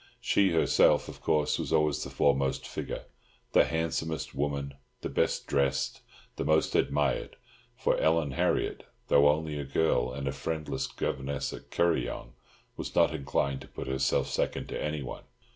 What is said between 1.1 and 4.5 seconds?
course, was always the foremost figure, the handsomest